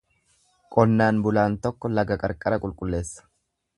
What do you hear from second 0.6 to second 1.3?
Qonnaan